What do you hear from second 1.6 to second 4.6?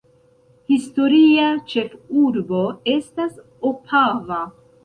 ĉefurbo estas Opava.